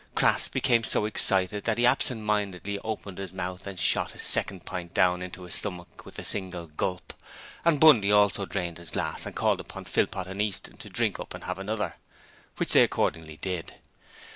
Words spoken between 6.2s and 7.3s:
single gulp,